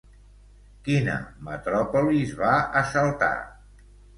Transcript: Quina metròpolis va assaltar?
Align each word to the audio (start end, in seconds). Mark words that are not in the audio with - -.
Quina 0.87 1.17
metròpolis 1.49 2.35
va 2.43 2.57
assaltar? 2.85 3.33